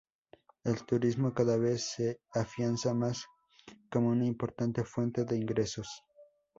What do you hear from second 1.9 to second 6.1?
se afianza más como una importante fuente de ingresos.